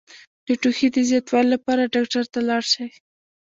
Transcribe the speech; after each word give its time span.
د 0.47 0.47
ټوخي 0.61 0.87
د 0.93 0.97
زیاتوالي 1.09 1.49
لپاره 1.55 1.91
ډاکټر 1.93 2.23
ته 2.33 2.39
لاړ 2.49 2.63
شئ 2.73 2.89